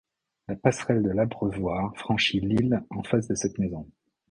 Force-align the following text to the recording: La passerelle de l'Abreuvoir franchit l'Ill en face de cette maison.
La 0.47 0.55
passerelle 0.55 1.03
de 1.03 1.11
l'Abreuvoir 1.11 1.95
franchit 1.95 2.39
l'Ill 2.39 2.81
en 2.89 3.03
face 3.03 3.27
de 3.27 3.35
cette 3.35 3.59
maison. 3.59 3.87